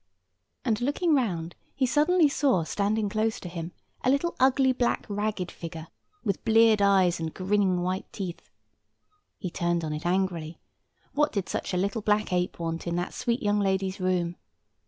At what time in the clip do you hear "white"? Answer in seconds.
7.83-8.11